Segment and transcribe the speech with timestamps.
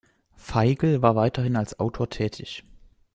[0.33, 2.63] Feigl war weiterhin als Autor tätig.